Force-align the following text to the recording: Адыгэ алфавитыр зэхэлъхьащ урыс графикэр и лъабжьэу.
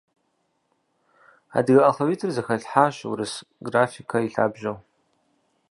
Адыгэ 1.57 1.81
алфавитыр 1.87 2.31
зэхэлъхьащ 2.33 2.95
урыс 3.09 3.33
графикэр 3.67 4.23
и 4.27 4.29
лъабжьэу. 4.33 4.77